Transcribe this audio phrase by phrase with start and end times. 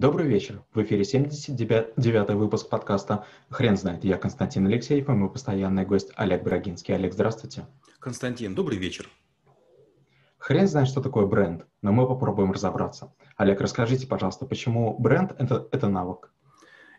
[0.00, 0.62] Добрый вечер.
[0.72, 4.02] В эфире 79-й выпуск подкаста «Хрен знает».
[4.02, 6.94] Я Константин Алексеев и мой постоянный гость Олег Брагинский.
[6.94, 7.66] Олег, здравствуйте.
[7.98, 9.10] Константин, добрый вечер.
[10.38, 13.12] Хрен знает, что такое бренд, но мы попробуем разобраться.
[13.36, 16.32] Олег, расскажите, пожалуйста, почему бренд это,– это навык?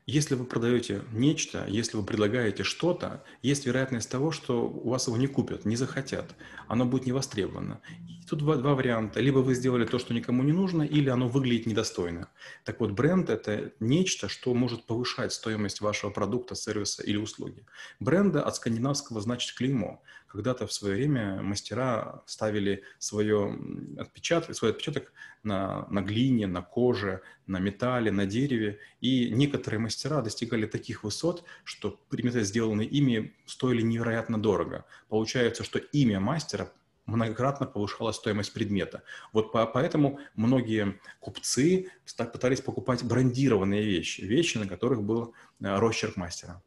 [0.07, 5.15] Если вы продаете нечто, если вы предлагаете что-то, есть вероятность того, что у вас его
[5.15, 6.35] не купят, не захотят.
[6.67, 7.81] Оно будет не востребовано.
[8.09, 9.19] И тут два, два варианта.
[9.19, 12.29] Либо вы сделали то, что никому не нужно, или оно выглядит недостойно.
[12.65, 17.63] Так вот, бренд– это нечто, что может повышать стоимость вашего продукта, сервиса или услуги.
[17.99, 20.01] Бренда от скандинавского значит клеймо.
[20.31, 23.59] Когда-то в свое время мастера ставили свое
[23.97, 25.11] отпечаток, свой отпечаток
[25.43, 28.79] на, на глине, на коже, на металле, на дереве.
[29.01, 34.85] И некоторые мастера достигали таких высот, что предметы, сделанные ими, стоили невероятно дорого.
[35.09, 36.71] Получается, что имя мастера
[37.05, 39.03] многократно повышала стоимость предмета.
[39.33, 46.15] Вот по, поэтому многие купцы пытались покупать брендированные вещи, вещи, на которых был э, росчерк
[46.15, 46.61] мастера.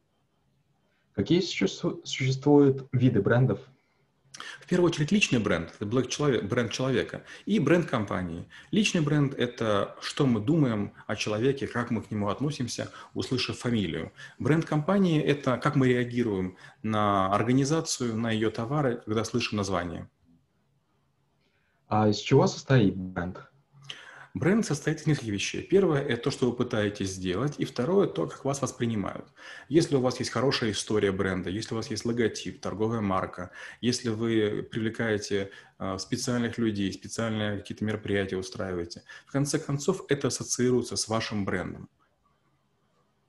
[1.15, 3.60] Какие существуют виды брендов?
[4.60, 8.48] В первую очередь личный бренд– это бренд человека, и бренд компании.
[8.73, 14.12] Личный бренд– это что мы думаем о человеке, как мы к нему относимся, услышав фамилию.
[14.40, 20.10] Бренд компании– это как мы реагируем на организацию, на ее товары, когда слышим название.
[21.87, 23.38] А из чего состоит бренд?
[24.35, 25.63] Бренд состоит из нескольких вещей.
[25.63, 29.29] Первое– это то, что вы пытаетесь сделать, и второе– то, как вас воспринимают.
[29.68, 34.09] Если у вас есть хорошая история бренда, если у вас есть логотип, торговая марка, если
[34.09, 41.07] вы привлекаете э, специальных людей, специальные какие-то мероприятия устраиваете, в конце концов это ассоциируется с
[41.07, 41.88] вашим брендом.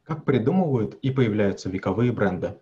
[0.05, 2.57] Как придумывают и появляются вековые бренды?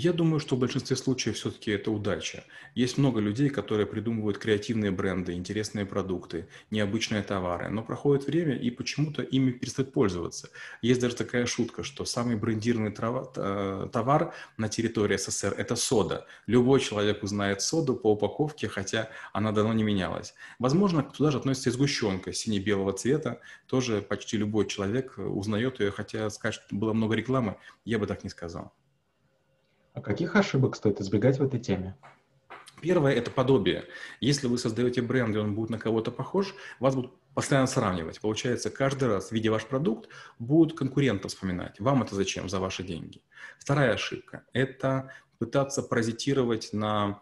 [0.00, 2.44] Я думаю, что в большинстве случаев все-таки это удача.
[2.76, 8.70] Есть много людей, которые придумывают креативные бренды, интересные продукты, необычные товары, но проходит время и
[8.70, 10.50] почему-то ими перестают пользоваться.
[10.82, 16.28] Есть даже такая шутка, что самый брендированный э, товар на территории СССР– это сода.
[16.46, 20.32] Любой человек узнает соду по упаковке, хотя она давно не менялась.
[20.60, 23.40] Возможно, туда же относится и сгущенка сине-белого цвета.
[23.66, 28.22] Тоже почти любой человек узнает ее, хотя сказать, что было много рекламы, я бы так
[28.22, 28.72] не сказал.
[29.94, 31.96] А каких ошибок стоит избегать в этой теме?
[32.80, 33.86] Первое– это подобие.
[34.20, 38.20] Если вы создаете бренд, и он будет на кого-то похож, вас будут постоянно сравнивать.
[38.20, 41.80] Получается, каждый раз, видя ваш продукт, будут конкурента вспоминать.
[41.80, 42.48] Вам это зачем?
[42.48, 43.22] За ваши деньги.
[43.58, 47.20] Вторая ошибка– это пытаться паразитировать на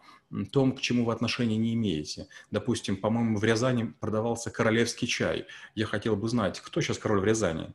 [0.51, 2.27] том, к чему вы отношения не имеете.
[2.51, 5.47] Допустим, по-моему, в Рязани продавался королевский чай.
[5.73, 7.73] Я хотел бы знать, кто сейчас король в Рязани?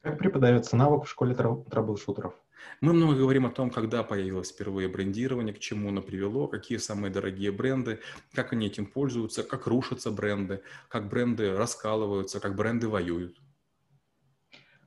[0.00, 2.34] Как преподается навык в школе трабл-шутеров?
[2.80, 7.12] Мы много говорим о том, когда появилось впервые брендирование, к чему оно привело, какие самые
[7.12, 8.00] дорогие бренды,
[8.32, 13.38] как они этим пользуются, как рушатся бренды, как бренды раскалываются, как бренды воюют.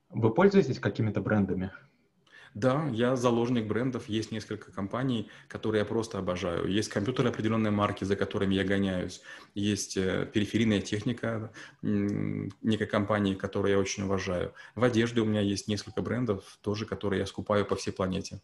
[0.09, 1.71] Вы пользуетесь какими-то брендами?
[2.55, 4.07] Да, я заложник брендов.
[4.07, 6.67] Есть несколько компаний, которые я просто обожаю.
[6.67, 9.21] Есть компьютеры определенной марки, за которыми я гоняюсь.
[9.55, 11.51] Есть э, периферийная техника
[11.81, 14.53] некой компании, которую я очень уважаю.
[14.73, 18.39] В одежде у меня есть несколько брендов, тоже, которые я скупаю по всей планете.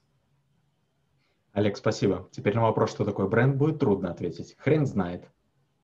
[1.54, 2.28] Олег, спасибо.
[2.34, 4.58] Теперь на вопрос, что такое бренд, будет трудно ответить.
[4.58, 5.24] Хрен знает.